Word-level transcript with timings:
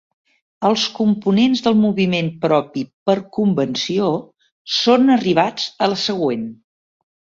Els 0.69 0.83
components 0.99 1.61
del 1.67 1.75
moviment 1.81 2.31
propi 2.45 2.83
per 3.09 3.17
Convenció 3.39 4.09
són 4.79 5.17
arribats 5.17 5.69
a 5.77 5.91
la 5.93 6.01
següent. 6.09 6.49